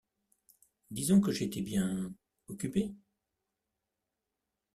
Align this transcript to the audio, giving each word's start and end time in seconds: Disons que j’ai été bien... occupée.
Disons 0.89 1.21
que 1.21 1.31
j’ai 1.31 1.45
été 1.45 1.61
bien... 1.61 2.11
occupée. 2.47 2.91